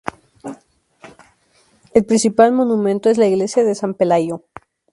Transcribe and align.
El 1.93 2.05
principal 2.05 2.51
monumento 2.53 3.07
es 3.11 3.19
la 3.19 3.27
iglesia 3.27 3.63
de 3.63 3.75
San 3.75 3.93
Pelayo. 3.93 4.43